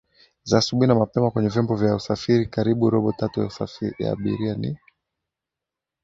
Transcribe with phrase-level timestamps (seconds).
[0.43, 3.49] za asubuhi na mapema kwenye vyombo vya usafiri karibu robo tatu
[3.99, 4.77] ya abiria ni